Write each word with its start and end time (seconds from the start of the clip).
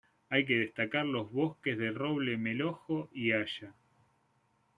Hay 0.31 0.45
que 0.47 0.55
destacar 0.57 1.05
los 1.05 1.31
bosques 1.31 1.77
de 1.77 1.91
roble 1.91 2.35
melojo 2.35 3.07
y 3.13 3.33
haya. 3.33 3.75